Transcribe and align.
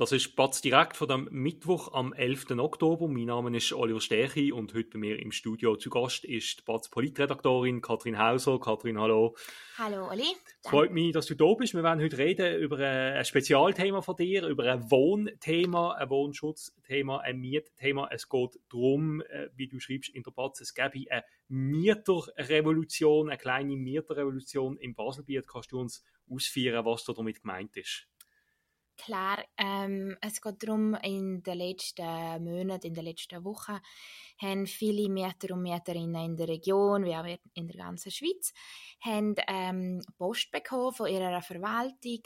Das 0.00 0.12
ist 0.12 0.34
Batz 0.34 0.62
direkt 0.62 0.96
von 0.96 1.08
dem 1.08 1.28
Mittwoch 1.30 1.92
am 1.92 2.14
11. 2.14 2.52
Oktober. 2.52 3.06
Mein 3.06 3.26
Name 3.26 3.54
ist 3.54 3.70
Oliver 3.74 4.00
Sterchi 4.00 4.50
und 4.50 4.72
heute 4.72 4.88
bei 4.88 4.98
mir 4.98 5.18
im 5.18 5.30
Studio 5.30 5.76
zu 5.76 5.90
Gast 5.90 6.24
ist 6.24 6.60
die 6.60 6.62
Batz 6.64 6.88
Politredaktorin 6.88 7.82
Katrin 7.82 8.18
Hauser. 8.18 8.58
Katrin, 8.58 8.98
hallo. 8.98 9.36
Hallo, 9.76 10.08
Oli. 10.10 10.24
Freut 10.62 10.90
mich, 10.90 11.12
dass 11.12 11.26
du 11.26 11.34
da 11.34 11.52
bist. 11.52 11.74
Wir 11.74 11.82
werden 11.82 12.02
heute 12.02 12.16
reden 12.16 12.62
über 12.62 12.78
ein 12.78 13.22
Spezialthema 13.26 14.00
von 14.00 14.16
dir, 14.16 14.46
über 14.46 14.64
ein 14.72 14.90
Wohnthema, 14.90 15.92
ein 15.92 16.08
Wohnschutzthema, 16.08 17.18
ein 17.18 17.38
Mietthema. 17.38 18.08
Es 18.10 18.26
geht 18.26 18.58
darum, 18.70 19.20
äh, 19.20 19.50
wie 19.54 19.68
du 19.68 19.80
schreibst 19.80 20.14
in 20.14 20.22
der 20.22 20.30
Batz, 20.30 20.62
es 20.62 20.72
gäbe 20.72 21.10
eine 21.10 21.24
Mieterrevolution, 21.48 23.28
eine 23.28 23.36
kleine 23.36 23.76
Mieterrevolution 23.76 24.78
im 24.78 24.94
Baselbiet. 24.94 25.46
Kannst 25.46 25.72
du 25.72 25.78
uns 25.78 26.02
ausführen, 26.26 26.86
was 26.86 27.04
da 27.04 27.12
damit 27.12 27.42
gemeint 27.42 27.76
ist? 27.76 28.06
Klar, 29.02 29.42
ähm, 29.56 30.14
es 30.20 30.42
geht 30.42 30.62
darum, 30.62 30.94
in 31.02 31.42
den 31.42 31.56
letzten 31.56 32.44
Monaten, 32.44 32.88
in 32.88 32.94
den 32.94 33.04
letzten 33.04 33.42
Wochen, 33.44 33.78
haben 34.42 34.66
viele 34.66 35.08
Mieter 35.08 35.54
und 35.54 35.62
Mieterinnen 35.62 36.22
in 36.22 36.36
der 36.36 36.48
Region, 36.48 37.04
wie 37.06 37.16
auch 37.16 37.24
in 37.54 37.66
der 37.66 37.76
ganzen 37.76 38.10
Schweiz, 38.10 38.52
haben, 39.00 39.36
ähm, 39.48 40.02
Post 40.18 40.50
bekommen 40.50 40.92
von 40.92 41.08
ihrer 41.08 41.40
Verwaltung. 41.40 42.20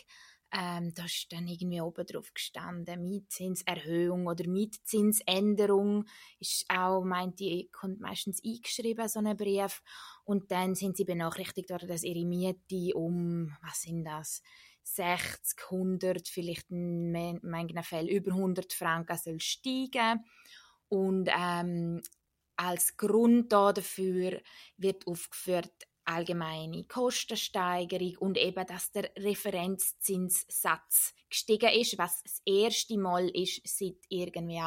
Ähm, 0.52 0.92
da 0.94 1.04
ist 1.04 1.32
dann 1.32 1.46
irgendwie 1.46 1.80
oben 1.80 2.06
drauf 2.06 2.32
gestanden, 2.34 3.02
Mietzinserhöhung 3.02 4.26
oder 4.26 4.48
Mietzinsänderung. 4.48 6.06
Ist 6.40 6.64
auch, 6.68 7.04
meint 7.04 7.38
die, 7.38 7.68
kommt 7.70 8.00
meistens 8.00 8.42
eingeschrieben, 8.44 9.08
so 9.08 9.20
ein 9.20 9.36
Brief. 9.36 9.80
Und 10.24 10.50
dann 10.50 10.74
sind 10.74 10.96
sie 10.96 11.04
benachrichtigt 11.04 11.70
worden, 11.70 11.88
dass 11.88 12.02
ihre 12.02 12.24
Miete 12.24 12.96
um, 12.96 13.56
was 13.62 13.82
sind 13.82 14.04
das? 14.04 14.42
60, 14.84 15.58
100, 15.70 16.28
vielleicht 16.28 16.70
in 16.70 17.40
manchen 17.42 17.82
Fällen 17.82 18.08
über 18.08 18.32
100 18.32 18.72
Franken 18.72 19.16
soll 19.16 19.40
steigen. 19.40 20.24
Und 20.88 21.28
ähm, 21.36 22.02
als 22.56 22.96
Grund 22.96 23.52
dafür 23.52 24.40
wird 24.76 25.06
aufgeführt 25.06 25.72
allgemeine 26.04 26.84
Kostensteigerung 26.84 28.16
und 28.18 28.38
eben, 28.38 28.66
dass 28.66 28.92
der 28.92 29.10
Referenzzinssatz 29.16 31.14
gestiegen 31.30 31.70
ist, 31.70 31.98
was 31.98 32.22
das 32.22 32.42
erste 32.44 32.98
Mal 32.98 33.28
ist 33.30 33.62
seit 33.64 33.96
irgendwie 34.08 34.62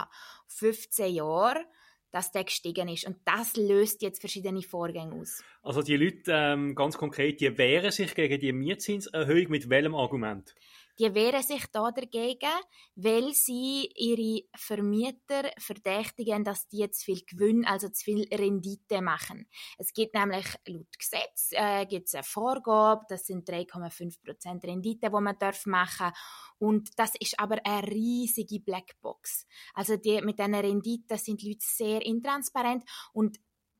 15 0.47 1.13
Jahren 1.13 1.63
dass 2.11 2.31
der 2.31 2.43
gestiegen 2.43 2.87
ist. 2.87 3.05
Und 3.05 3.17
das 3.25 3.55
löst 3.55 4.01
jetzt 4.01 4.19
verschiedene 4.19 4.61
Vorgänge 4.61 5.15
aus. 5.15 5.43
Also 5.61 5.81
die 5.81 5.97
Leute, 5.97 6.31
ähm, 6.31 6.75
ganz 6.75 6.97
konkret, 6.97 7.41
die 7.41 7.57
wehren 7.57 7.91
sich 7.91 8.15
gegen 8.15 8.39
die 8.39 8.53
Mietzinserhöhung 8.53 9.49
mit 9.49 9.69
welchem 9.69 9.95
Argument? 9.95 10.55
Die 10.99 11.13
wehren 11.13 11.43
sich 11.43 11.65
da 11.71 11.91
dagegen, 11.91 12.49
weil 12.95 13.33
sie 13.33 13.89
ihre 13.95 14.47
Vermieter 14.55 15.51
verdächtigen, 15.59 16.43
dass 16.43 16.67
die 16.67 16.89
zu 16.91 17.05
viel 17.05 17.21
Gewinn, 17.25 17.65
also 17.65 17.89
zu 17.89 18.03
viel 18.03 18.27
Rendite 18.33 19.01
machen. 19.01 19.47
Es 19.77 19.93
gibt 19.93 20.15
nämlich 20.15 20.45
laut 20.65 20.97
Gesetz 20.97 21.49
äh, 21.51 21.85
gibt's 21.85 22.15
eine 22.15 22.23
Vorgabe, 22.23 23.05
das 23.09 23.25
sind 23.25 23.47
3,5% 23.47 24.63
Rendite, 24.63 25.11
wo 25.11 25.21
man 25.21 25.37
darf 25.37 25.65
machen 25.65 26.11
und 26.59 26.89
das 26.97 27.13
ist 27.19 27.39
aber 27.39 27.57
eine 27.63 27.87
riesige 27.87 28.59
Blackbox. 28.59 29.45
Also 29.73 29.97
die, 29.97 30.21
mit 30.21 30.39
diesen 30.39 30.55
Renditen 30.55 31.17
sind 31.17 31.41
die 31.41 31.49
Leute 31.49 31.65
sehr 31.65 32.05
intransparent 32.05 32.83
und 33.13 33.37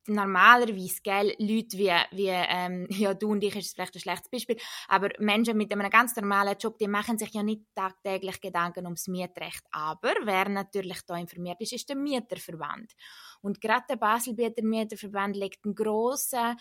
normalerweise, 0.08 1.02
gell, 1.04 1.36
Leute 1.40 1.78
wie, 1.78 1.92
wie 2.12 2.30
ähm, 2.30 2.88
ja, 2.90 3.14
du 3.14 3.32
und 3.32 3.44
ich 3.44 3.56
ist 3.56 3.76
vielleicht 3.76 3.96
ein 3.96 4.02
schlechtes 4.02 4.30
Beispiel, 4.30 4.58
aber 4.88 5.10
Menschen 5.20 5.58
mit 5.58 5.72
einem 5.72 5.90
ganz 5.90 6.16
normalen 6.16 6.58
Job, 6.60 6.78
die 6.78 6.88
machen 6.88 7.18
sich 7.18 7.34
ja 7.34 7.44
nicht 7.44 7.64
tagtäglich 7.76 8.40
Gedanken 8.42 8.86
ums 8.86 9.08
Mietrecht. 9.08 9.64
Aber 9.72 10.14
wer 10.24 10.50
natürlich 10.50 11.02
da 11.06 11.16
informiert 11.18 11.62
ist, 11.62 11.74
ist 11.74 11.90
der 11.90 11.96
Mieterverband. 11.96 12.94
Und 13.42 13.62
gerade 13.62 13.86
der 13.90 13.98
Baselbieter 13.98 14.64
Mieterverband 14.64 15.36
legt 15.36 15.64
einen 15.66 15.76
grossen 15.76 16.58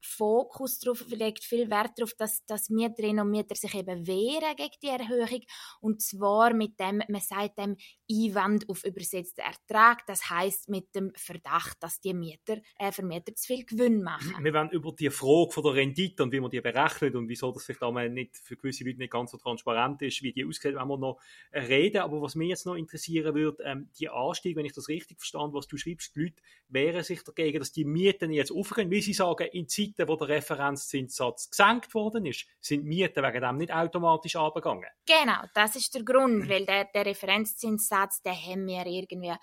Fokus 0.00 0.78
darauf, 0.78 1.06
legt 1.08 1.44
viel 1.44 1.70
Wert 1.70 1.92
darauf, 1.96 2.14
dass, 2.14 2.44
dass 2.46 2.70
Mieterinnen 2.70 3.24
und 3.24 3.30
Mieter 3.30 3.54
sich 3.54 3.74
eben 3.74 4.06
wehren 4.06 4.56
gegen 4.56 4.74
die 4.82 4.88
Erhöhung. 4.88 5.42
Und 5.80 6.02
zwar 6.02 6.54
mit 6.54 6.78
dem, 6.80 7.02
man 7.08 7.20
sagt 7.20 7.58
dem 7.58 7.76
Einwand 8.10 8.68
auf 8.68 8.84
übersetzten 8.84 9.42
Ertrag. 9.42 10.06
Das 10.06 10.30
heißt 10.30 10.68
mit 10.68 10.94
dem 10.94 11.12
Verdacht, 11.14 11.76
dass 11.80 12.00
die 12.00 12.14
Mieter, 12.14 12.58
äh, 12.78 12.92
Vermieter 12.92 13.34
zu 13.34 13.46
viel 13.46 13.64
Gewinn 13.64 14.02
machen. 14.02 14.34
Wir 14.42 14.52
werden 14.52 14.70
über 14.70 14.92
die 14.92 15.10
Frage 15.10 15.50
von 15.52 15.62
der 15.64 15.74
Rendite 15.74 16.22
und 16.22 16.32
wie 16.32 16.40
man 16.40 16.50
die 16.50 16.60
berechnet 16.60 17.14
und 17.14 17.28
wieso 17.28 17.52
das 17.52 17.64
vielleicht 17.64 18.10
nicht 18.10 18.36
für 18.36 18.56
gewisse 18.56 18.84
Leute 18.84 18.98
nicht 18.98 19.12
ganz 19.12 19.30
so 19.30 19.38
transparent 19.38 20.02
ist, 20.02 20.22
wie 20.22 20.32
die 20.32 20.44
aussieht, 20.44 20.74
wenn 20.74 20.88
wir 20.88 20.98
noch 20.98 21.20
reden. 21.52 21.98
Aber 21.98 22.20
was 22.22 22.34
mich 22.34 22.48
jetzt 22.48 22.66
noch 22.66 22.74
interessieren 22.74 23.34
würde, 23.34 23.62
ähm, 23.64 23.90
die 23.98 24.08
Anstieg, 24.08 24.56
wenn 24.56 24.64
ich 24.64 24.72
das 24.72 24.88
richtig 24.88 25.18
verstanden 25.18 25.50
was 25.54 25.68
du 25.68 25.76
schreibst, 25.76 26.14
die 26.16 26.20
Leute 26.20 26.42
wehren 26.68 27.02
sich 27.02 27.22
dagegen, 27.22 27.58
dass 27.58 27.72
die 27.72 27.84
Mieten 27.84 28.30
jetzt 28.32 28.52
aufgehen, 28.52 28.90
wie 28.90 29.00
sie 29.00 29.12
sagen, 29.12 29.48
in 29.52 29.68
Zeit 29.68 29.89
Zeiten, 29.94 30.08
wo 30.08 30.16
der 30.16 30.28
Referenzzinssatz 30.28 31.50
gesenkt 31.50 31.94
worden 31.94 32.26
ist, 32.26 32.46
sind 32.60 32.84
Mieten 32.84 33.22
wegen 33.22 33.40
dem 33.40 33.56
nicht 33.56 33.72
automatisch 33.72 34.36
abgegangen. 34.36 34.88
Genau, 35.06 35.42
das 35.54 35.76
ist 35.76 35.94
der 35.94 36.02
Grund, 36.02 36.48
weil 36.48 36.66
der, 36.66 36.84
der 36.84 37.06
Referenzzinssatz, 37.06 38.22
den 38.22 38.34
haben 38.34 38.66
wir 38.66 38.86
irgendwie 38.86 39.34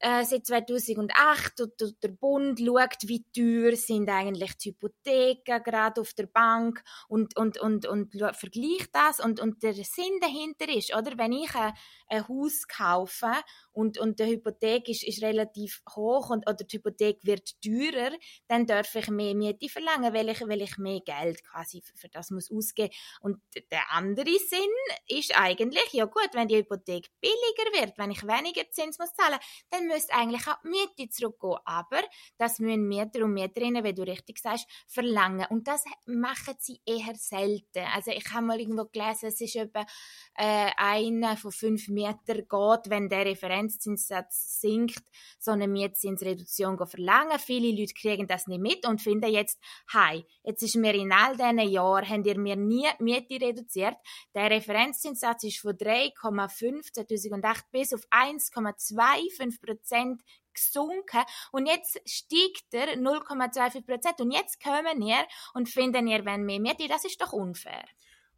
äh, 0.00 0.24
seit 0.24 0.46
2008 0.46 1.60
und, 1.60 1.82
und 1.82 2.02
der 2.02 2.08
Bund 2.08 2.60
schaut, 2.60 2.96
wie 3.02 3.24
teuer 3.34 3.76
sind 3.76 4.08
eigentlich 4.08 4.56
die 4.58 4.70
Hypotheken 4.70 5.62
gerade 5.62 6.00
auf 6.00 6.12
der 6.14 6.26
Bank 6.26 6.82
und, 7.08 7.36
und, 7.36 7.58
und, 7.58 7.86
und 7.86 8.12
vergleicht 8.12 8.90
das 8.92 9.20
und, 9.20 9.40
und 9.40 9.62
der 9.62 9.74
Sinn 9.74 10.20
dahinter 10.20 10.68
ist, 10.68 10.94
oder, 10.94 11.16
wenn 11.16 11.32
ich 11.32 11.54
ein, 11.54 11.72
ein 12.08 12.28
Haus 12.28 12.68
kaufe 12.68 13.32
und, 13.72 13.98
und 13.98 14.20
die 14.20 14.26
Hypothek 14.26 14.88
ist, 14.88 15.04
ist 15.04 15.22
relativ 15.22 15.82
hoch 15.94 16.30
und, 16.30 16.48
oder 16.48 16.64
die 16.64 16.76
Hypothek 16.76 17.20
wird 17.22 17.60
teurer, 17.62 18.12
dann 18.48 18.66
darf 18.66 18.94
ich 18.94 19.08
mehr 19.08 19.34
Miete 19.34 19.68
verlangen, 19.68 20.12
weil 20.12 20.28
ich, 20.28 20.40
weil 20.42 20.62
ich 20.62 20.76
mehr 20.78 21.00
Geld 21.00 21.42
quasi 21.44 21.82
für, 21.82 21.96
für 21.96 22.08
das 22.08 22.30
muss 22.30 22.50
ausgeben. 22.50 22.94
Und 23.20 23.40
der 23.70 23.90
andere 23.92 24.38
Sinn 24.38 24.60
ist 25.08 25.38
eigentlich, 25.38 25.92
ja 25.92 26.04
gut, 26.04 26.30
wenn 26.32 26.48
die 26.48 26.56
Hypothek 26.56 27.08
billiger 27.20 27.80
wird, 27.80 27.98
wenn 27.98 28.10
ich 28.10 28.22
weniger 28.22 28.68
Zins 28.70 28.98
muss 28.98 29.14
zahlen, 29.14 29.38
dann 29.70 29.85
müsste 29.86 30.14
eigentlich 30.14 30.46
auch 30.46 30.58
die 30.62 30.68
Miete 30.68 31.10
zurückgehen. 31.10 31.56
Aber 31.64 32.00
das 32.38 32.58
müssen 32.58 32.88
Mieter 32.88 33.24
und 33.24 33.34
Mieterinnen, 33.34 33.84
wie 33.84 33.94
du 33.94 34.02
richtig 34.02 34.38
sagst, 34.38 34.66
verlangen. 34.86 35.46
Und 35.50 35.68
das 35.68 35.84
machen 36.06 36.54
sie 36.58 36.80
eher 36.84 37.14
selten. 37.14 37.84
Also 37.94 38.10
ich 38.10 38.32
habe 38.32 38.46
mal 38.46 38.60
irgendwo 38.60 38.84
gelesen, 38.84 39.26
es 39.26 39.40
ist 39.40 39.56
etwa 39.56 39.86
äh, 40.34 40.70
einer 40.76 41.36
von 41.36 41.52
fünf 41.52 41.88
Mietern 41.88 42.46
geht, 42.48 42.90
wenn 42.90 43.08
der 43.08 43.26
Referenzzinssatz 43.26 44.60
sinkt, 44.60 45.02
so 45.38 45.52
eine 45.52 45.68
Mietzinsreduktion 45.68 46.76
verlangen. 46.86 47.38
Viele 47.38 47.70
Leute 47.78 47.94
kriegen 47.94 48.26
das 48.26 48.46
nicht 48.46 48.60
mit 48.60 48.86
und 48.86 49.00
finden 49.00 49.30
jetzt, 49.30 49.58
hey, 49.92 50.24
jetzt 50.44 50.62
ist 50.62 50.76
mir 50.76 50.94
in 50.94 51.12
all 51.12 51.36
diesen 51.36 51.58
Jahren, 51.70 52.08
habt 52.08 52.26
ihr 52.26 52.38
mir 52.38 52.56
nie 52.56 52.86
die 52.98 53.04
Miete 53.04 53.44
reduziert. 53.44 53.96
Der 54.34 54.50
Referenzzinssatz 54.50 55.44
ist 55.44 55.60
von 55.60 55.72
3,5 55.72 56.86
2008 56.92 57.70
bis 57.70 57.92
auf 57.92 58.02
1,25 58.10 59.60
Prozent 59.60 59.75
gesunken 59.82 61.22
und 61.52 61.66
jetzt 61.66 62.00
steigt 62.06 62.72
er 62.72 62.96
0,25 62.96 63.86
Prozent 63.86 64.20
und 64.20 64.30
jetzt 64.30 64.62
kommen 64.62 65.02
ihr 65.02 65.24
und 65.54 65.68
finden 65.68 66.06
ihr, 66.06 66.24
wenn 66.24 66.44
mehr 66.44 66.60
Miete, 66.60 66.88
das 66.88 67.04
ist 67.04 67.20
doch 67.20 67.32
unfair. 67.32 67.84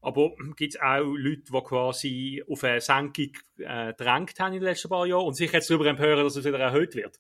Aber 0.01 0.31
gibt 0.57 0.75
es 0.75 0.81
auch 0.81 1.03
Leute, 1.03 1.43
die 1.53 1.61
quasi 1.63 2.45
auf 2.49 2.63
eine 2.63 2.81
Senkung 2.81 3.33
äh, 3.59 3.95
drängt 3.95 4.39
haben 4.39 4.53
in 4.53 4.61
den 4.61 4.63
letzten 4.63 4.89
paar 4.89 5.07
Jahren 5.07 5.27
und 5.27 5.35
sich 5.35 5.53
jetzt 5.53 5.71
darüber 5.71 5.87
empören, 5.87 6.23
dass 6.23 6.37
es 6.37 6.45
wieder 6.45 6.59
erhöht 6.59 6.95
wird? 6.95 7.19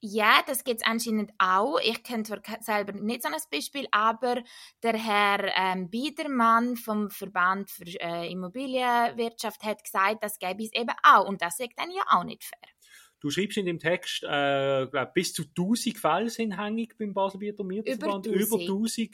Ja, 0.00 0.42
das 0.46 0.62
gibt 0.62 0.80
es 0.80 0.86
anscheinend 0.86 1.32
auch. 1.38 1.80
Ich 1.82 2.04
kenne 2.04 2.22
zwar 2.22 2.40
selber 2.60 2.92
nicht 2.92 3.20
so 3.20 3.28
ein 3.28 3.34
Beispiel, 3.50 3.88
aber 3.90 4.44
der 4.80 4.96
Herr 4.96 5.52
ähm, 5.56 5.90
Biedermann 5.90 6.76
vom 6.76 7.10
Verband 7.10 7.68
für 7.68 7.82
äh, 8.00 8.30
Immobilienwirtschaft 8.30 9.64
hat 9.64 9.82
gesagt, 9.82 10.22
das 10.22 10.38
gäbe 10.38 10.62
es 10.62 10.72
eben 10.72 10.94
auch. 11.02 11.26
Und 11.26 11.42
das 11.42 11.56
sagt 11.56 11.76
dann 11.78 11.90
ja 11.90 12.02
auch 12.10 12.22
nicht 12.22 12.44
fair. 12.44 12.77
Du 13.20 13.30
schreibst 13.30 13.56
in 13.56 13.66
dem 13.66 13.78
Text, 13.78 14.22
äh, 14.22 14.86
glaub, 14.86 15.12
bis 15.14 15.32
zu 15.32 15.44
1000 15.44 15.98
Fälle 15.98 16.30
sind 16.30 16.58
hängig 16.58 16.96
beim 16.98 17.12
Baselbieter 17.12 17.64
Mieterverband. 17.64 18.26
Über 18.26 18.36
1000. 18.36 18.46
Über 18.46 18.58
1000. 18.60 19.10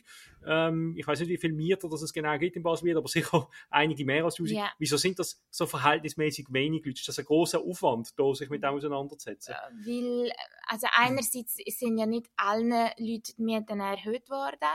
Ähm, 0.47 0.95
ich 0.97 1.07
weiß 1.07 1.21
nicht, 1.21 1.31
wie 1.31 1.39
viele 1.39 1.55
Mieter 1.55 1.89
das 1.89 2.03
es 2.03 2.13
genau 2.13 2.37
gibt 2.39 2.57
im 2.57 2.63
Baselbiet, 2.63 2.97
aber 2.97 3.09
sicher 3.09 3.49
einige 3.71 4.05
mehr 4.05 4.25
als 4.25 4.35
1000. 4.35 4.59
Ja. 4.59 4.71
Wieso 4.79 4.97
sind 4.97 5.19
das 5.19 5.43
so 5.51 5.67
verhältnismäßig 5.67 6.47
wenig 6.51 6.85
Leute? 6.85 6.99
Ist 6.99 7.09
das 7.09 7.19
ein 7.19 7.25
großer 7.25 7.61
Aufwand, 7.61 8.11
da 8.19 8.35
sich 8.35 8.51
mit 8.51 8.63
dem 8.63 8.75
auseinanderzusetzen? 8.75 9.55
Äh, 9.55 9.87
weil, 9.87 10.33
also 10.67 10.87
einerseits 10.93 11.57
sind 11.57 11.99
ja 11.99 12.07
nicht 12.07 12.27
allen 12.37 12.71
Leuten 12.71 13.33
die 13.39 13.43
Mieten 13.43 13.81
erhöht 13.81 14.29
worden 14.29 14.69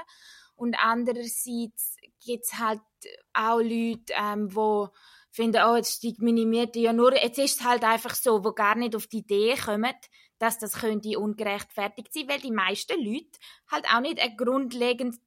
und 0.60 0.76
andererseits 0.78 1.96
gibt 2.26 2.44
es 2.44 2.60
halt 2.60 2.82
auch 3.34 3.60
Leute, 3.60 4.14
ähm, 4.14 4.54
wo 4.54 4.90
finden, 5.32 5.62
oh, 5.66 5.76
jetzt 5.76 5.98
steigt 5.98 6.22
meine 6.22 6.46
Miete 6.46 6.80
ja 6.80 6.94
nur, 6.94 7.14
jetzt 7.14 7.40
ist 7.40 7.60
es 7.60 7.66
halt 7.66 7.84
einfach 7.84 8.16
so, 8.16 8.44
wo 8.44 8.52
gar 8.52 8.76
nicht 8.76 8.96
auf 8.96 9.08
die 9.08 9.20
Idee 9.20 9.56
kommen, 9.56 9.94
dass 10.40 10.58
das 10.58 10.74
könnte 10.74 11.20
ungerechtfertigt 11.20 12.14
sein, 12.14 12.28
weil 12.28 12.40
die 12.40 12.52
meisten 12.52 13.04
Leute 13.04 13.38
halt 13.72 13.86
auch 13.94 14.00
nicht 14.02 14.20
eine 14.20 14.36
grundlegende 14.36 15.18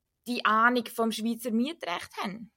Ahnung 0.45 0.87
vom 0.87 1.13
Schweizer 1.13 1.51
Mietrecht 1.51 2.17
haben. 2.23 2.51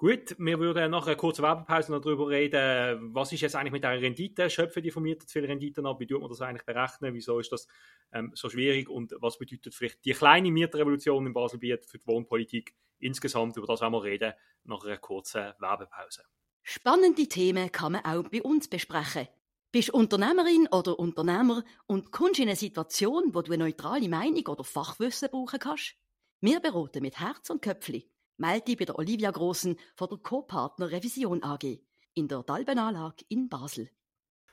Gut, 0.00 0.34
wir 0.38 0.58
würden 0.58 0.90
nach 0.90 1.06
einer 1.06 1.14
kurzen 1.14 1.42
Werbepause 1.42 1.92
noch 1.92 2.00
darüber 2.00 2.30
reden, 2.30 3.14
was 3.14 3.34
ist 3.34 3.42
jetzt 3.42 3.54
eigentlich 3.54 3.72
mit 3.72 3.84
der 3.84 4.00
Rendite? 4.00 4.48
Schöpfen 4.48 4.82
die 4.82 4.90
von 4.90 5.02
mir 5.02 5.18
zu 5.18 5.26
viel 5.26 5.44
Rendite 5.44 5.84
ab? 5.84 6.00
Wie 6.00 6.06
tut 6.06 6.22
man 6.22 6.30
das 6.30 6.40
eigentlich 6.40 6.64
berechnen? 6.64 7.12
Wieso 7.12 7.38
ist 7.38 7.52
das 7.52 7.66
ähm, 8.10 8.32
so 8.34 8.48
schwierig? 8.48 8.88
Und 8.88 9.14
was 9.20 9.36
bedeutet 9.36 9.74
vielleicht 9.74 10.02
die 10.06 10.14
kleine 10.14 10.50
Mietrevolution 10.50 11.26
in 11.26 11.34
Baselbiet 11.34 11.84
für 11.84 11.98
die 11.98 12.06
Wohnpolitik 12.06 12.74
insgesamt? 12.98 13.58
Über 13.58 13.66
das 13.66 13.82
werden 13.82 13.92
wir 13.92 14.02
reden 14.02 14.32
nach 14.64 14.82
einer 14.86 14.96
kurzen 14.96 15.52
Werbepause. 15.58 16.22
Spannende 16.62 17.28
Themen 17.28 17.70
kann 17.70 17.92
man 17.92 18.04
auch 18.06 18.26
bei 18.30 18.40
uns 18.40 18.68
besprechen. 18.68 19.28
Bist 19.70 19.90
Unternehmerin 19.90 20.66
oder 20.72 20.98
Unternehmer 20.98 21.62
und 21.86 22.10
kommst 22.10 22.40
in 22.40 22.48
eine 22.48 22.56
Situation, 22.56 23.34
wo 23.34 23.42
du 23.42 23.52
eine 23.52 23.64
neutrale 23.64 24.08
Meinung 24.08 24.46
oder 24.46 24.64
Fachwissen 24.64 25.28
brauchen 25.30 25.58
kannst? 25.58 25.94
Wir 26.40 26.58
beraten 26.60 27.02
mit 27.02 27.20
Herz 27.20 27.50
und 27.50 27.60
Köpfli 27.60 28.08
melde 28.40 28.64
dich 28.64 28.78
bei 28.78 28.86
der 28.86 28.98
Olivia 28.98 29.30
Grossen 29.30 29.76
von 29.94 30.08
der 30.08 30.18
Co-Partner 30.18 30.90
Revision 30.90 31.42
AG 31.42 31.78
in 32.14 32.26
der 32.26 32.42
Dalbenanlage 32.42 33.24
in 33.28 33.48
Basel. 33.48 33.90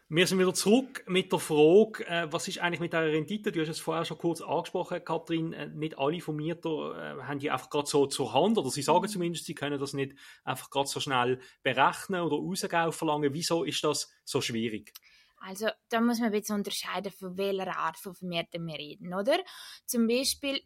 Wir 0.09 0.25
sind 0.25 0.39
wieder 0.39 0.53
zurück 0.53 1.03
mit 1.07 1.33
der 1.33 1.39
Frage, 1.39 2.07
äh, 2.07 2.31
was 2.31 2.47
ist 2.47 2.59
eigentlich 2.59 2.79
mit 2.79 2.93
der 2.93 3.11
Rendite? 3.11 3.51
Du 3.51 3.59
hast 3.59 3.67
es 3.67 3.79
vorher 3.79 4.05
schon 4.05 4.17
kurz 4.17 4.39
angesprochen, 4.39 5.03
Kathrin. 5.03 5.51
Äh, 5.51 5.67
nicht 5.67 5.97
alle 5.97 6.21
Vermieter 6.21 7.17
äh, 7.19 7.23
haben 7.23 7.39
die 7.39 7.51
einfach 7.51 7.69
gerade 7.69 7.87
so 7.87 8.07
zur 8.07 8.33
Hand 8.33 8.57
oder 8.57 8.69
sie 8.69 8.81
sagen 8.81 9.03
mhm. 9.03 9.09
zumindest, 9.09 9.45
sie 9.45 9.55
können 9.55 9.79
das 9.79 9.91
nicht 9.91 10.15
einfach 10.45 10.69
gerade 10.69 10.87
so 10.87 11.01
schnell 11.01 11.41
berechnen 11.61 12.21
oder 12.21 12.37
rausgehen 12.37 12.93
verlangen. 12.93 13.33
Wieso 13.33 13.65
ist 13.65 13.83
das 13.83 14.09
so 14.23 14.39
schwierig? 14.39 14.93
Also 15.39 15.67
da 15.89 15.99
muss 15.99 16.19
man 16.19 16.27
ein 16.27 16.39
bisschen 16.39 16.55
unterscheiden, 16.55 17.11
von 17.11 17.37
welcher 17.37 17.75
Art 17.77 17.97
von 17.97 18.15
Vermieter 18.15 18.59
wir 18.59 18.77
reden, 18.77 19.13
oder? 19.13 19.37
Zum 19.85 20.07
Beispiel 20.07 20.61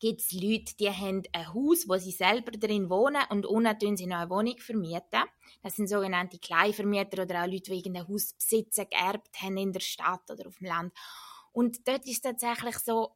gibt 0.00 0.20
es 0.20 0.32
Leute, 0.32 0.74
die 0.78 0.90
haben 0.90 1.22
ein 1.32 1.54
Haus, 1.54 1.88
wo 1.88 1.96
sie 1.96 2.10
selber 2.10 2.52
drin 2.52 2.90
wohnen 2.90 3.22
und 3.30 3.46
unten 3.46 3.96
sie 3.96 4.06
noch 4.06 4.18
eine 4.18 4.30
Wohnung 4.30 4.58
vermieten. 4.58 5.22
Das 5.62 5.76
sind 5.76 5.88
sogenannte 5.88 6.38
Kleinvermieter 6.38 7.22
oder 7.22 7.42
auch 7.42 7.46
Leute, 7.46 7.70
die 7.70 7.78
irgendein 7.78 8.08
Haus 8.08 8.34
besitzen, 8.34 8.86
geerbt 8.90 9.40
haben 9.40 9.56
in 9.56 9.72
der 9.72 9.80
Stadt 9.80 10.30
oder 10.30 10.46
auf 10.46 10.58
dem 10.58 10.66
Land. 10.66 10.92
Und 11.52 11.86
dort 11.86 12.06
ist 12.06 12.22
tatsächlich 12.22 12.78
so, 12.78 13.12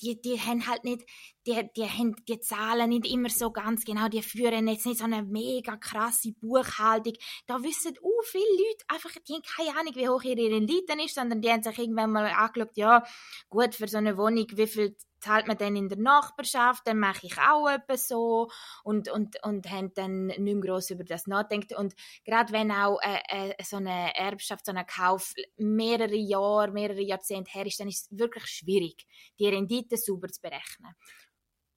die, 0.00 0.20
die 0.20 0.40
haben 0.40 0.66
halt 0.66 0.84
nicht, 0.84 1.04
die, 1.46 1.68
die 1.76 1.88
haben 1.88 2.14
die 2.28 2.40
Zahlen 2.40 2.90
nicht 2.90 3.06
immer 3.06 3.30
so 3.30 3.50
ganz 3.50 3.84
genau, 3.84 4.08
die 4.08 4.22
führen 4.22 4.68
jetzt 4.68 4.86
nicht 4.86 4.98
so 4.98 5.04
eine 5.04 5.22
mega 5.22 5.76
krasse 5.76 6.32
Buchhaltung. 6.32 7.14
Da 7.46 7.62
wissen 7.62 7.96
uh, 8.00 8.22
viele 8.24 8.44
Leute 8.44 8.84
einfach, 8.88 9.10
die 9.26 9.34
haben 9.34 9.42
keine 9.42 9.78
Ahnung, 9.78 9.94
wie 9.96 10.08
hoch 10.08 10.22
ihre 10.22 10.54
Rendite 10.54 10.94
ist, 11.04 11.14
sondern 11.14 11.40
die 11.40 11.50
haben 11.50 11.62
sich 11.62 11.78
irgendwann 11.78 12.12
mal 12.12 12.26
angeschaut, 12.26 12.76
ja, 12.76 13.02
gut, 13.48 13.74
für 13.74 13.88
so 13.88 13.98
eine 13.98 14.16
Wohnung, 14.16 14.46
wie 14.52 14.66
viel 14.66 14.96
zahlt 15.20 15.46
man 15.46 15.58
dann 15.58 15.76
in 15.76 15.88
der 15.88 15.98
Nachbarschaft, 15.98 16.86
dann 16.86 16.98
mache 16.98 17.26
ich 17.26 17.38
auch 17.38 17.68
etwas 17.68 18.08
so 18.08 18.48
und, 18.84 19.10
und, 19.10 19.42
und 19.44 19.70
haben 19.70 19.92
dann 19.94 20.26
nicht 20.26 20.38
mehr 20.38 20.54
über 20.90 21.04
das 21.04 21.26
nachdenkt 21.26 21.72
und 21.74 21.94
gerade 22.24 22.52
wenn 22.52 22.70
auch 22.70 23.00
äh, 23.02 23.50
äh, 23.50 23.64
so 23.64 23.76
eine 23.76 24.14
Erbschaft, 24.16 24.66
so 24.66 24.72
ein 24.72 24.86
Kauf 24.86 25.34
mehrere 25.56 26.16
Jahre, 26.16 26.72
mehrere 26.72 27.02
Jahrzehnte 27.02 27.50
her 27.52 27.66
ist, 27.66 27.80
dann 27.80 27.88
ist 27.88 28.10
es 28.10 28.18
wirklich 28.18 28.46
schwierig, 28.46 29.06
die 29.38 29.48
Rendite 29.48 29.96
sauber 29.96 30.28
zu 30.28 30.40
berechnen. 30.40 30.94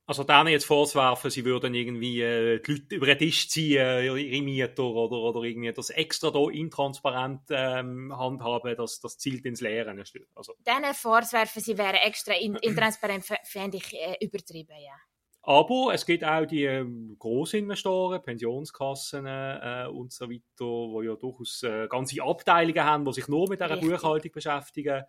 Also 0.07 0.23
denen 0.23 0.47
jetzt 0.47 0.65
vorzuwerfen, 0.65 1.29
sie 1.29 1.45
würden 1.45 1.73
irgendwie 1.73 2.21
äh, 2.21 2.59
die 2.61 2.71
Leute 2.71 2.95
über 2.95 3.05
den 3.05 3.17
Tisch 3.19 3.47
ziehen, 3.49 3.79
äh, 3.79 4.05
ihre 4.05 4.43
Mieter 4.43 4.83
oder, 4.83 5.17
oder 5.17 5.43
irgendwie 5.43 5.71
das 5.71 5.89
extra 5.89 6.31
da 6.31 6.49
intransparent 6.49 7.41
ähm, 7.49 8.11
handhaben, 8.17 8.75
das, 8.75 8.99
das 8.99 9.17
zielt 9.17 9.45
ins 9.45 9.61
Leere. 9.61 9.95
Also. 10.35 10.53
Denen 10.67 10.93
vorzuwerfen, 10.93 11.61
sie 11.61 11.77
wären 11.77 11.95
extra 11.95 12.33
in, 12.33 12.55
intransparent, 12.55 13.25
fände 13.43 13.77
ich 13.77 13.93
äh, 13.93 14.17
übertrieben, 14.19 14.75
ja. 14.79 14.95
Aber 15.43 15.93
es 15.93 16.05
gibt 16.05 16.23
auch 16.23 16.45
die 16.45 16.65
äh, 16.65 16.85
Großinvestoren, 17.17 18.21
Pensionskassen 18.21 19.25
äh, 19.25 19.87
und 19.91 20.11
so 20.11 20.29
weiter, 20.29 20.41
die 20.57 21.07
ja 21.07 21.15
durchaus 21.15 21.63
äh, 21.63 21.87
ganze 21.87 22.21
Abteilungen 22.21 22.83
haben, 22.83 23.05
die 23.05 23.13
sich 23.13 23.27
nur 23.27 23.49
mit 23.49 23.59
dieser 23.59 23.71
Richtig. 23.71 23.89
Buchhaltung 23.89 24.31
beschäftigen 24.33 25.03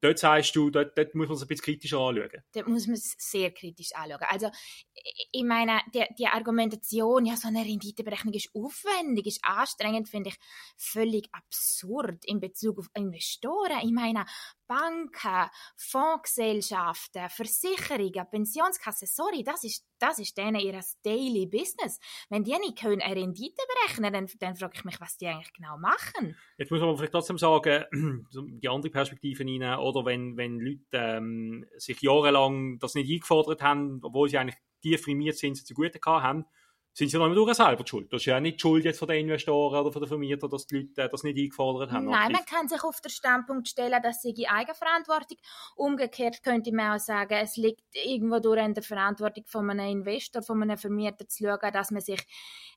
dort 0.00 0.18
sagst 0.18 0.54
du, 0.56 0.70
dort, 0.70 0.96
dort 0.96 1.14
muss 1.14 1.28
man 1.28 1.36
es 1.36 1.42
ein 1.42 1.48
bisschen 1.48 1.64
kritischer 1.64 1.98
anschauen. 1.98 2.42
Dort 2.52 2.68
muss 2.68 2.86
man 2.86 2.94
es 2.94 3.14
sehr 3.18 3.50
kritisch 3.50 3.94
anschauen. 3.94 4.26
Also, 4.28 4.50
ich 5.32 5.44
meine, 5.44 5.80
die, 5.94 6.04
die 6.18 6.26
Argumentation, 6.26 7.26
ja, 7.26 7.36
so 7.36 7.48
eine 7.48 7.64
Renditeberechnung 7.64 8.34
ist 8.34 8.50
aufwendig, 8.54 9.26
ist 9.26 9.40
anstrengend, 9.42 10.08
finde 10.08 10.30
ich 10.30 10.38
völlig 10.76 11.28
absurd 11.32 12.24
in 12.24 12.40
Bezug 12.40 12.78
auf 12.78 12.86
Investoren. 12.94 13.80
Ich 13.82 13.92
meine, 13.92 14.24
Banken, 14.70 15.50
Fondsgesellschaften, 15.76 17.28
Versicherungen, 17.28 18.26
Pensionskassen, 18.30 19.08
sorry, 19.08 19.42
das 19.42 19.64
ist, 19.64 19.84
das 19.98 20.20
ist 20.20 20.38
denen 20.38 20.60
ihr 20.60 20.78
Daily 21.02 21.46
Business. 21.46 21.98
Wenn 22.28 22.44
die 22.44 22.52
nicht 22.52 22.78
können 22.78 23.00
eine 23.00 23.16
Rendite 23.16 23.62
berechnen 23.66 24.12
dann, 24.12 24.28
dann 24.38 24.54
frage 24.54 24.74
ich 24.76 24.84
mich, 24.84 25.00
was 25.00 25.16
die 25.16 25.26
eigentlich 25.26 25.52
genau 25.52 25.76
machen. 25.76 26.36
Jetzt 26.56 26.70
muss 26.70 26.80
man 26.80 26.96
vielleicht 26.96 27.12
trotzdem 27.12 27.36
sagen, 27.36 27.84
die 28.32 28.68
andere 28.68 28.92
Perspektive 28.92 29.44
rein, 29.44 29.79
oder 29.80 30.04
wenn, 30.04 30.36
wenn 30.36 30.58
Leute 30.58 30.80
ähm, 30.92 31.66
sich 31.76 32.00
jahrelang 32.02 32.78
das 32.78 32.94
nicht 32.94 33.10
eingefordert 33.10 33.62
haben, 33.62 34.00
obwohl 34.02 34.28
sie 34.28 34.38
eigentlich 34.38 34.58
tiefere 34.82 35.14
Mietzinsen 35.14 35.66
zugute 35.66 36.00
haben, 36.04 36.44
sind 36.92 37.08
sie 37.08 37.18
noch 37.18 37.26
immer 37.26 37.54
selber 37.54 37.86
schuld. 37.86 38.12
Das 38.12 38.22
ist 38.22 38.26
ja 38.26 38.40
nicht 38.40 38.56
die 38.56 38.60
Schuld 38.60 38.84
jetzt 38.84 38.98
von 38.98 39.08
den 39.08 39.20
Investoren 39.20 39.80
oder 39.80 39.92
von 39.92 40.02
den 40.02 40.08
Vermietern, 40.08 40.50
dass 40.50 40.66
die 40.66 40.76
Leute 40.76 41.08
das 41.08 41.22
nicht 41.22 41.38
eingefordert 41.38 41.92
haben. 41.92 42.06
Nein, 42.06 42.32
man 42.32 42.44
kann 42.44 42.68
sich 42.68 42.82
auf 42.82 43.00
den 43.00 43.10
Standpunkt 43.10 43.68
stellen, 43.68 44.02
dass 44.02 44.22
sie 44.22 44.34
die 44.34 44.48
Eigenverantwortung. 44.48 45.38
Umgekehrt 45.76 46.42
könnte 46.42 46.72
man 46.74 46.96
auch 46.96 47.00
sagen, 47.00 47.34
es 47.34 47.56
liegt 47.56 47.82
irgendwo 47.92 48.40
durch 48.40 48.60
in 48.60 48.74
der 48.74 48.82
Verantwortung 48.82 49.44
von 49.46 49.70
einem 49.70 49.98
Investor, 50.00 50.42
von 50.42 50.62
einem 50.62 50.78
Vermieter 50.78 51.28
zu 51.28 51.44
schauen, 51.44 51.72
dass 51.72 51.90
man 51.90 52.00
sich 52.00 52.20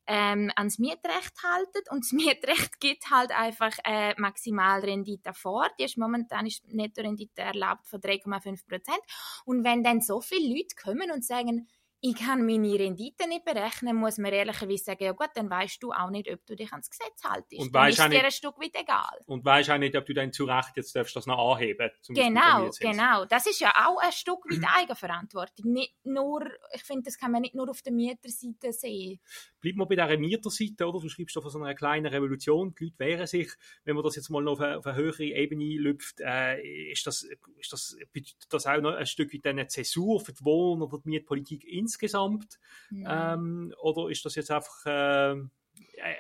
ähm, 0.06 0.52
ans 0.56 0.80
Mietrecht 0.80 1.34
haltet 1.44 1.90
und 1.90 2.04
das 2.04 2.12
Mietrecht 2.12 2.80
gibt 2.80 3.10
halt 3.10 3.32
einfach 3.32 3.72
äh, 3.84 4.14
Maximalrendite 4.18 5.34
vor. 5.34 5.68
Die 5.80 5.84
ist 5.84 5.98
momentan 5.98 6.46
ist 6.46 6.64
Nettorendite 6.68 7.42
erlaubt 7.42 7.88
von 7.88 8.00
3,5 8.00 8.68
Prozent. 8.68 9.02
Und 9.46 9.64
wenn 9.64 9.84
dann 9.84 10.02
so 10.02 10.22
viele 10.22 10.56
Leute 10.56 10.76
kommen 10.82 11.12
und 11.12 11.26
sagen, 11.26 11.68
ich 12.06 12.16
kann 12.16 12.46
meine 12.46 12.78
Rendite 12.78 13.30
nicht 13.30 13.46
berechnen, 13.46 13.96
muss 13.96 14.18
man 14.18 14.34
ehrlicherweise 14.34 14.84
sagen, 14.84 15.06
ja 15.06 15.14
gut, 15.14 15.30
dann 15.36 15.50
weißt 15.50 15.82
du 15.82 15.94
auch 15.94 16.10
nicht, 16.10 16.30
ob 16.30 16.46
du 16.46 16.54
dich 16.54 16.70
ans 16.74 16.90
Gesetz 16.90 17.24
haltest. 17.24 17.62
Und 17.62 17.74
dann 17.74 17.88
ist 17.88 17.98
dir 17.98 18.10
nicht, 18.10 18.26
ein 18.26 18.32
Stück 18.32 18.60
weit 18.60 18.76
egal. 18.76 19.22
Und 19.26 19.46
weißt 19.46 19.70
auch 19.70 19.78
nicht, 19.78 19.96
ob 19.96 20.06
du 20.06 20.14
dann 20.14 20.34
zu 20.34 20.44
Recht 20.44 20.76
jetzt 20.76 20.94
darfst 20.98 21.16
das 21.16 21.28
noch 21.28 21.56
anheben 21.56 21.90
Genau, 22.10 22.70
genau. 22.78 23.24
Das 23.24 23.48
ist 23.48 23.62
ja 23.62 23.70
auch 23.88 23.98
ein 24.02 24.12
Stück 24.12 24.44
weit 24.52 24.60
Eigenverantwortung. 24.78 25.72
Nicht 25.72 25.96
nur, 26.04 26.46
ich 26.74 26.84
finde, 26.84 27.04
das 27.04 27.18
kann 27.18 27.32
man 27.32 27.42
nicht 27.42 27.56
nur 27.56 27.70
auf 27.70 27.82
der 27.82 27.94
Mieterseite 27.94 28.74
sehen. 28.74 29.22
Bleibt 29.62 29.78
mal 29.78 29.86
bei 29.86 29.96
dieser 29.96 30.18
Mieterseite, 30.18 30.86
oder? 30.86 31.00
Du 31.00 31.08
schreibst 31.08 31.38
doch 31.38 31.42
von 31.42 31.52
so 31.52 31.60
einer 31.60 31.74
kleinen 31.74 32.08
Revolution. 32.08 32.76
Die 32.78 32.84
Leute 32.84 33.00
wehren 33.00 33.28
sich, 33.28 33.50
wenn 33.86 33.96
man 33.96 34.04
das 34.04 34.18
jetzt 34.18 34.30
mal 34.30 34.44
noch 34.44 34.54
auf 34.54 34.60
eine, 34.60 34.78
auf 34.78 34.86
eine 34.86 34.98
höhere 34.98 35.24
Ebene 35.24 35.80
lüpft, 35.80 36.20
äh, 36.20 36.92
ist 36.92 37.08
das, 37.08 37.24
ist 37.24 37.72
das, 37.72 37.96
bedeutet 38.12 38.36
das 38.50 38.68
auch 38.68 38.82
noch 38.82 38.94
ein 38.94 39.06
Stück 39.06 39.34
weit 39.34 39.48
eine 39.48 39.68
Zäsur 39.68 40.20
für 40.20 40.34
die 40.34 40.44
Wohn- 40.44 40.82
oder 40.82 40.98
die 40.98 41.08
Mietpolitik 41.08 41.64
insgesamt? 41.64 41.93
Insgesamt? 41.94 42.60
Ja. 42.92 43.34
Ähm, 43.34 43.74
oder 43.82 44.10
ist 44.10 44.26
das 44.26 44.36
jetzt 44.36 44.52
einfach 44.52 44.86
äh, 44.86 45.32
ein 45.32 45.50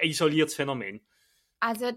isoliertes 0.03 0.55
Phänomen? 0.55 1.01
Also 1.59 1.91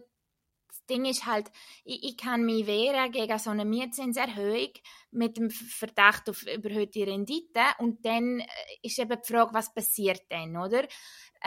das 0.69 0.87
Ding 0.87 1.05
ist 1.05 1.27
halt, 1.27 1.51
ich, 1.85 2.03
ich, 2.05 2.17
kann 2.17 2.45
mich 2.45 2.67
wehren 2.67 3.11
gegen 3.11 3.39
so 3.39 3.51
eine 3.51 3.65
Mietzinserhöhung 3.65 4.71
mit 5.11 5.37
dem 5.37 5.51
Verdacht 5.51 6.29
auf 6.29 6.43
überhöhte 6.47 7.07
Rendite 7.07 7.65
und 7.79 8.05
dann 8.05 8.41
äh, 8.41 8.47
ist 8.83 8.99
eben 8.99 9.19
die 9.21 9.33
Frage, 9.33 9.55
was 9.55 9.73
passiert 9.73 10.23
dann, 10.29 10.57
oder? 10.57 10.87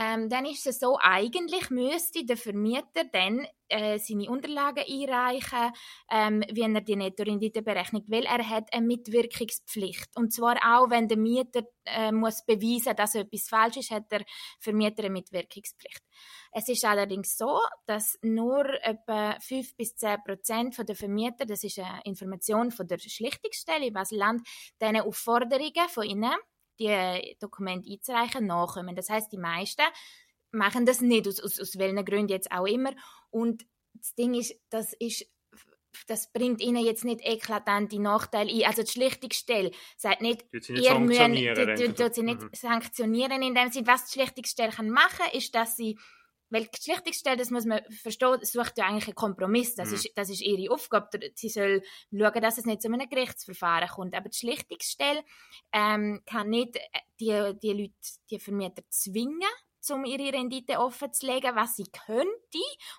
Ähm, 0.01 0.29
dann 0.29 0.45
ist 0.45 0.65
es 0.65 0.79
so, 0.79 0.97
eigentlich 1.01 1.69
müsste 1.71 2.23
der 2.23 2.37
Vermieter 2.37 3.03
dann 3.11 3.45
äh, 3.67 3.99
seine 3.99 4.29
Unterlagen 4.29 4.85
einreichen, 4.87 5.73
ähm, 6.09 6.41
wie 6.49 6.61
er 6.61 6.79
die 6.79 6.95
Nettorendite 6.95 7.61
berechnet, 7.61 8.05
weil 8.07 8.23
er 8.23 8.47
hat 8.47 8.71
eine 8.73 8.87
Mitwirkungspflicht. 8.87 10.15
Und 10.15 10.31
zwar 10.33 10.55
auch, 10.63 10.89
wenn 10.89 11.09
der 11.09 11.17
Mieter 11.17 11.63
äh, 11.83 12.13
muss 12.13 12.45
beweisen, 12.45 12.95
dass 12.95 13.15
etwas 13.15 13.49
falsch 13.49 13.75
ist, 13.75 13.91
hat 13.91 14.09
der 14.09 14.23
Vermieter 14.61 15.03
eine 15.03 15.09
Mitwirkungspflicht. 15.09 16.01
Es 16.53 16.69
ist 16.69 16.85
allerdings 16.85 17.37
so, 17.37 17.59
dass 17.85 18.17
nur 18.21 18.81
etwa 18.81 19.37
5 19.41 19.75
bis 19.75 19.97
10 19.97 20.23
Prozent 20.23 20.77
der 20.87 20.95
Vermieter, 20.95 21.45
das 21.45 21.65
ist 21.65 21.77
eine 21.77 21.99
Information 22.05 22.71
von 22.71 22.87
der 22.87 22.99
Schlichtungsstelle 22.99 23.87
in 23.87 23.93
Basel-Land, 23.93 24.47
diesen 24.81 25.01
Aufforderungen 25.01 25.89
von 25.89 26.05
ihnen 26.05 26.31
die 26.79 27.37
Dokumente 27.39 27.89
einzureichen, 27.89 28.47
nachkommen. 28.47 28.95
Das 28.95 29.09
heißt, 29.09 29.31
die 29.31 29.37
meisten 29.37 29.83
machen 30.51 30.85
das 30.85 31.01
nicht, 31.01 31.27
aus, 31.27 31.39
aus, 31.39 31.59
aus 31.59 31.77
welchen 31.77 32.05
Gründen 32.05 32.29
jetzt 32.29 32.51
auch 32.51 32.65
immer. 32.65 32.93
Und 33.29 33.65
das 33.93 34.15
Ding 34.15 34.33
ist, 34.33 34.55
das 34.69 34.93
ist 34.93 35.27
das 36.07 36.31
bringt 36.31 36.61
ihnen 36.61 36.85
jetzt 36.85 37.03
nicht 37.03 37.21
eklatante 37.21 37.99
Nachteile 37.99 38.51
ein. 38.51 38.63
Also 38.65 38.83
die 38.83 38.91
Schlichtungsstelle 38.91 39.71
sagt 39.97 40.21
nicht, 40.21 40.45
ihr 40.69 40.99
müsst 40.99 41.19
sie 42.15 42.23
nicht 42.23 42.41
mhm. 42.41 42.49
sanktionieren 42.53 43.41
in 43.41 43.55
dem 43.55 43.71
Sinne. 43.71 43.87
Was 43.87 44.05
die 44.05 44.13
Schlichtungsstelle 44.13 44.71
kann 44.71 44.89
machen, 44.89 45.25
ist, 45.33 45.53
dass 45.55 45.75
sie 45.75 45.97
weil 46.49 46.65
die 46.65 46.81
Schlichtungsstelle, 46.81 47.37
das 47.37 47.51
muss 47.51 47.65
man 47.65 47.81
verstehen, 47.89 48.37
sucht 48.41 48.77
ja 48.77 48.85
eigentlich 48.85 49.07
einen 49.07 49.15
Kompromiss. 49.15 49.75
Das, 49.75 49.89
mhm. 49.89 49.95
ist, 49.95 50.11
das 50.15 50.29
ist 50.29 50.41
ihre 50.41 50.71
Aufgabe. 50.73 51.19
Sie 51.35 51.49
soll 51.49 51.81
schauen, 52.11 52.41
dass 52.41 52.57
es 52.57 52.65
nicht 52.65 52.81
zu 52.81 52.87
einem 52.87 53.07
Gerichtsverfahren 53.09 53.89
kommt. 53.89 54.15
Aber 54.15 54.29
die 54.29 54.37
Schlichtungsstelle 54.37 55.23
ähm, 55.71 56.21
kann 56.25 56.49
nicht 56.49 56.75
äh, 56.77 56.99
die, 57.19 57.59
die 57.59 57.73
Leute, 57.73 57.93
die 58.29 58.39
Vermieter 58.39 58.83
zwingen, 58.89 59.41
um 59.91 60.05
ihre 60.05 60.33
Rendite 60.33 60.79
offen 60.79 61.11
zu 61.13 61.25
legen, 61.25 61.55
was 61.55 61.75
sie 61.75 61.85
könnte. 62.05 62.29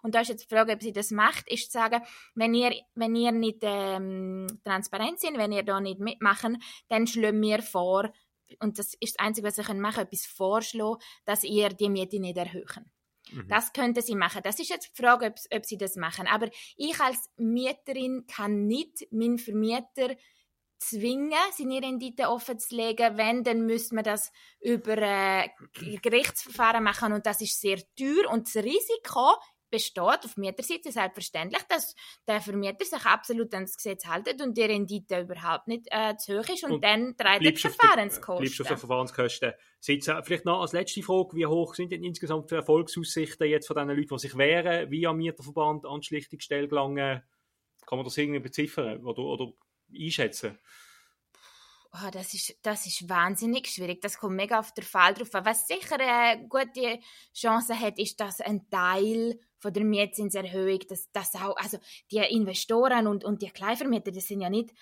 Und 0.02 0.14
da 0.14 0.20
ist 0.20 0.28
jetzt 0.28 0.50
die 0.50 0.54
Frage, 0.54 0.72
ob 0.72 0.82
sie 0.82 0.92
das 0.92 1.10
macht, 1.10 1.48
ist 1.50 1.70
zu 1.70 1.78
sagen, 1.78 2.02
wenn 2.34 2.54
ihr, 2.54 2.74
wenn 2.94 3.14
ihr 3.14 3.32
nicht 3.32 3.58
ähm, 3.62 4.46
transparent 4.64 5.20
sind, 5.20 5.38
wenn 5.38 5.52
ihr 5.52 5.62
da 5.62 5.80
nicht 5.80 6.00
mitmachen, 6.00 6.62
dann 6.88 7.06
schlagen 7.06 7.40
wir 7.42 7.62
vor, 7.62 8.10
und 8.58 8.78
das 8.78 8.94
ist 8.98 9.16
das 9.16 9.24
Einzige, 9.24 9.46
was 9.46 9.56
sie 9.56 9.62
machen 9.62 9.94
können, 9.94 10.06
etwas 10.06 10.26
vorschlagen, 10.26 10.98
dass 11.24 11.44
ihr 11.44 11.68
die 11.68 11.88
Miete 11.88 12.18
nicht 12.18 12.36
erhöhen. 12.36 12.90
Mhm. 13.32 13.48
Das 13.48 13.72
könnte 13.72 14.02
sie 14.02 14.14
machen. 14.14 14.40
Das 14.42 14.58
ist 14.58 14.70
jetzt 14.70 14.90
die 14.92 15.02
Frage, 15.02 15.26
ob, 15.26 15.34
ob, 15.54 15.66
sie 15.66 15.76
das 15.76 15.96
machen. 15.96 16.26
Aber 16.26 16.48
ich 16.76 16.98
als 17.00 17.30
Mieterin 17.36 18.26
kann 18.26 18.66
nicht 18.66 19.06
meinen 19.12 19.38
Vermieter 19.38 20.16
zwingen, 20.78 21.32
seine 21.56 21.82
Rendite 21.82 22.28
offen 22.28 22.58
zu 22.58 22.74
legen. 22.74 23.16
Wenn, 23.16 23.44
dann 23.44 23.66
müsste 23.66 23.94
man 23.94 24.04
das 24.04 24.32
über 24.60 24.96
äh, 24.98 25.48
Gerichtsverfahren 26.02 26.82
machen 26.82 27.12
und 27.12 27.26
das 27.26 27.40
ist 27.40 27.60
sehr 27.60 27.78
teuer 27.96 28.30
und 28.30 28.46
das 28.46 28.64
Risiko 28.64 29.34
besteht 29.70 30.24
auf 30.24 30.36
Mieterseite 30.36 30.92
selbstverständlich, 30.92 31.62
dass 31.68 31.94
der 32.26 32.40
Vermieter 32.40 32.84
sich 32.84 33.04
absolut 33.04 33.54
ans 33.54 33.76
Gesetz 33.76 34.04
hält 34.06 34.40
und 34.42 34.56
die 34.56 34.62
Rendite 34.62 35.20
überhaupt 35.20 35.68
nicht 35.68 35.86
äh, 35.90 36.16
zu 36.16 36.38
hoch 36.38 36.48
ist 36.48 36.64
und, 36.64 36.72
und 36.72 36.84
dann 36.84 37.16
treibt 37.16 37.44
die 37.44 37.56
Verfahrenskosten. 37.56 38.44
Bleibst 38.44 38.60
auf 38.60 38.68
den 38.68 38.78
Verfahrenskosten 38.78 39.52
sitzen. 39.78 40.22
Vielleicht 40.24 40.44
noch 40.44 40.60
als 40.60 40.72
letzte 40.72 41.02
Frage, 41.02 41.36
wie 41.36 41.46
hoch 41.46 41.74
sind 41.74 41.92
denn 41.92 42.04
insgesamt 42.04 42.50
die 42.50 42.56
Erfolgsaussichten 42.56 43.48
jetzt 43.48 43.66
von 43.66 43.76
den 43.76 43.88
Leuten, 43.88 44.08
die 44.14 44.18
sich 44.18 44.36
wehren, 44.36 44.90
wie 44.90 45.06
am 45.06 45.16
Mieterverband 45.16 45.86
an 45.86 46.00
die 46.00 46.06
Schlichtungsstelle 46.06 46.68
gelangen? 46.68 47.22
Kann 47.86 47.98
man 47.98 48.04
das 48.04 48.18
irgendwie 48.18 48.40
beziffern 48.40 49.04
oder, 49.04 49.22
oder 49.22 49.52
einschätzen? 49.94 50.58
Oh, 51.92 52.10
das, 52.12 52.34
ist, 52.34 52.56
das 52.62 52.86
ist 52.86 53.08
wahnsinnig 53.08 53.66
schwierig. 53.66 54.00
Das 54.00 54.16
kommt 54.16 54.36
mega 54.36 54.60
auf 54.60 54.72
den 54.72 54.84
Fall 54.84 55.12
drauf 55.12 55.30
Was 55.32 55.66
sicher 55.66 55.98
eine 55.98 56.46
gute 56.46 57.00
Chance 57.34 57.78
hat, 57.78 57.98
ist, 57.98 58.20
dass 58.20 58.40
ein 58.40 58.68
Teil 58.70 59.40
von 59.60 59.72
der 59.72 59.84
Mietzinserhöhung, 59.84 60.80
dass 60.88 61.10
das 61.12 61.34
auch, 61.36 61.56
also 61.56 61.78
die 62.10 62.18
Investoren 62.18 63.06
und, 63.06 63.24
und 63.24 63.42
die 63.42 63.50
Kleinvermieter, 63.50 64.10
das 64.10 64.26
sind 64.26 64.40
ja 64.40 64.50
nicht 64.50 64.72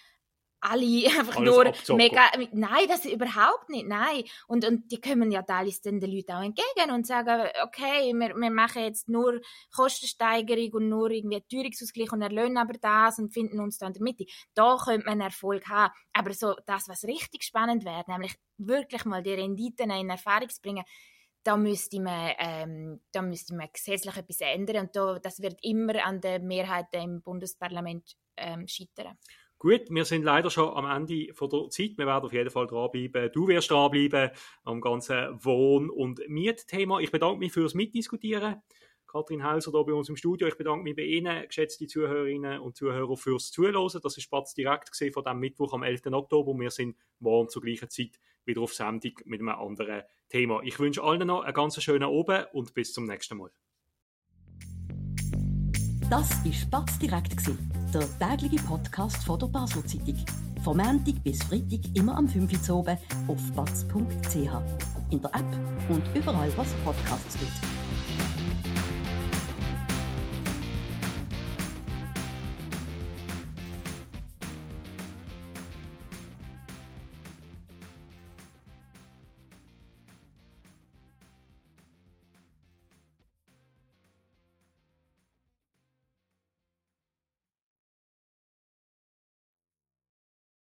alle 0.60 1.06
einfach 1.18 1.36
Alles 1.36 1.50
nur 1.50 1.66
abzocken. 1.66 1.96
mega, 1.96 2.22
nein, 2.52 2.88
das 2.88 3.04
überhaupt 3.04 3.68
nicht, 3.68 3.86
nein. 3.86 4.24
Und, 4.46 4.64
und 4.64 4.90
die 4.90 5.00
kommen 5.00 5.30
ja 5.30 5.42
teilweise 5.42 5.82
den 5.82 6.00
Leuten 6.00 6.32
auch 6.32 6.42
entgegen 6.42 6.90
und 6.92 7.06
sagen, 7.06 7.48
okay, 7.64 8.12
wir, 8.14 8.34
wir 8.36 8.50
machen 8.50 8.82
jetzt 8.82 9.08
nur 9.08 9.40
Kostensteigerung 9.74 10.72
und 10.72 10.88
nur 10.88 11.10
irgendwie 11.10 11.40
Teuerungsausgleich 11.48 12.12
und 12.12 12.22
erlösen 12.22 12.58
aber 12.58 12.74
das 12.74 13.18
und 13.18 13.32
finden 13.32 13.60
uns 13.60 13.78
da 13.78 13.86
in 13.86 13.92
der 13.92 14.02
Mitte. 14.02 14.26
Da 14.54 14.76
könnte 14.84 15.06
man 15.06 15.20
Erfolg 15.20 15.68
haben. 15.68 15.92
Aber 16.12 16.32
so 16.34 16.54
das, 16.66 16.88
was 16.88 17.04
richtig 17.04 17.44
spannend 17.44 17.84
wäre, 17.84 18.04
nämlich 18.08 18.34
wirklich 18.56 19.04
mal 19.04 19.22
die 19.22 19.34
Renditen 19.34 19.90
in 19.90 20.10
Erfahrung 20.10 20.48
zu 20.48 20.60
bringen, 20.60 20.84
da 21.42 21.56
müsste 21.56 22.00
man, 22.00 22.32
ähm, 22.38 23.00
da 23.12 23.22
müsste 23.22 23.54
man 23.54 23.68
gesetzlich 23.72 24.16
etwas 24.16 24.40
ändern 24.40 24.86
und 24.86 24.96
da, 24.96 25.18
das 25.18 25.40
wird 25.40 25.58
immer 25.62 26.04
an 26.04 26.20
der 26.20 26.40
Mehrheit 26.40 26.86
im 26.92 27.22
Bundesparlament 27.22 28.16
ähm, 28.36 28.66
scheitern. 28.66 29.16
Gut, 29.60 29.90
wir 29.90 30.04
sind 30.04 30.22
leider 30.22 30.50
schon 30.50 30.68
am 30.68 30.86
Ende 30.86 31.34
von 31.34 31.50
der 31.50 31.68
Zeit. 31.70 31.98
Wir 31.98 32.06
werden 32.06 32.24
auf 32.24 32.32
jeden 32.32 32.50
Fall 32.50 32.68
dranbleiben. 32.68 33.32
Du 33.32 33.48
wirst 33.48 33.70
dranbleiben 33.72 34.30
am 34.62 34.80
ganzen 34.80 35.44
Wohn- 35.44 35.90
und 35.90 36.20
Mietthema. 36.28 37.00
Ich 37.00 37.10
bedanke 37.10 37.40
mich 37.40 37.52
fürs 37.52 37.74
Mitdiskutieren. 37.74 38.62
Kathrin 39.08 39.42
Hauser 39.42 39.72
hier 39.72 39.84
bei 39.84 39.92
uns 39.94 40.08
im 40.10 40.16
Studio. 40.16 40.46
Ich 40.46 40.56
bedanke 40.56 40.84
mich 40.84 40.94
bei 40.94 41.02
Ihnen, 41.02 41.46
geschätzte 41.46 41.86
Zuhörerinnen 41.86 42.60
und 42.60 42.76
Zuhörer, 42.76 43.16
fürs 43.16 43.50
Zuhören. 43.50 44.00
Das 44.02 44.16
ist 44.16 44.22
Spatz 44.22 44.54
direkt 44.54 44.94
von 45.12 45.24
dem 45.24 45.38
Mittwoch 45.40 45.72
am 45.72 45.82
11. 45.82 46.06
Oktober. 46.12 46.52
Wir 46.58 46.70
sind 46.70 46.96
morgen 47.18 47.48
zur 47.48 47.62
gleichen 47.62 47.88
Zeit 47.88 48.20
wieder 48.44 48.60
auf 48.60 48.74
Sendung 48.74 49.12
mit 49.24 49.40
einem 49.40 49.48
anderen 49.48 50.02
Thema. 50.28 50.60
Ich 50.62 50.78
wünsche 50.78 51.02
allen 51.02 51.26
noch 51.26 51.42
einen 51.42 51.54
ganz 51.54 51.82
schönen 51.82 52.04
Abend 52.04 52.48
und 52.52 52.74
bis 52.74 52.92
zum 52.92 53.06
nächsten 53.06 53.38
Mal. 53.38 53.50
Das 56.10 56.44
war 56.44 56.52
Spatz 56.52 56.98
direkt, 56.98 57.34
der 57.94 58.36
tägliche 58.36 58.62
Podcast 58.64 59.24
von 59.24 59.38
der 59.38 59.46
Basel 59.46 59.84
Zeitung. 59.84 60.24
Von 60.64 60.76
Montag 60.76 61.22
bis 61.22 61.42
Freitag 61.44 61.80
immer 61.94 62.16
am 62.16 62.28
5 62.28 62.68
Uhr 62.70 62.98
auf 63.28 63.52
batz.ch. 63.54 64.36
In 65.10 65.22
der 65.22 65.34
App 65.34 65.90
und 65.90 66.02
überall, 66.14 66.52
was 66.56 66.72
Podcasts 66.84 67.38
gibt. 67.38 67.87